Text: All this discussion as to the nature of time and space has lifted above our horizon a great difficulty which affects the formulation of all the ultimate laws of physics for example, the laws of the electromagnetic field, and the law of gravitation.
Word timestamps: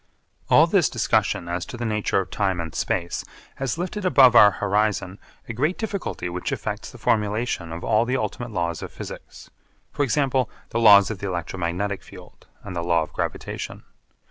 All 0.49 0.65
this 0.65 0.89
discussion 0.89 1.47
as 1.47 1.63
to 1.67 1.77
the 1.77 1.85
nature 1.85 2.19
of 2.19 2.31
time 2.31 2.59
and 2.59 2.73
space 2.73 3.23
has 3.57 3.77
lifted 3.77 4.03
above 4.03 4.35
our 4.35 4.49
horizon 4.53 5.19
a 5.47 5.53
great 5.53 5.77
difficulty 5.77 6.27
which 6.27 6.51
affects 6.51 6.89
the 6.89 6.97
formulation 6.97 7.71
of 7.71 7.83
all 7.83 8.05
the 8.05 8.17
ultimate 8.17 8.49
laws 8.49 8.81
of 8.81 8.91
physics 8.91 9.51
for 9.91 10.01
example, 10.01 10.49
the 10.69 10.79
laws 10.79 11.11
of 11.11 11.19
the 11.19 11.27
electromagnetic 11.27 12.01
field, 12.01 12.47
and 12.63 12.75
the 12.75 12.81
law 12.83 13.03
of 13.03 13.13
gravitation. 13.13 13.83